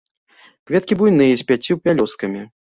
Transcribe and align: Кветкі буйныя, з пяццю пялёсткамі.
Кветкі 0.71 0.97
буйныя, 1.01 1.35
з 1.43 1.47
пяццю 1.53 1.79
пялёсткамі. 1.85 2.41